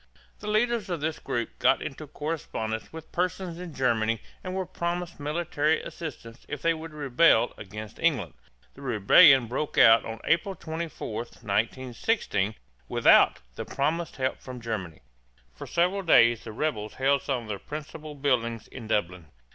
[0.39, 5.19] The leaders of this group got into correspondence with persons in Germany and were promised
[5.19, 8.33] military assistance if they would rebel against England.
[8.73, 12.55] The rebellion broke out April 24, 1916,
[12.89, 15.01] without the promised help from Germany.
[15.53, 19.27] For several days the rebels held some of the principal buildings in Dublin.